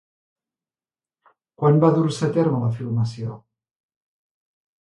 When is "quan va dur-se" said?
1.63-2.31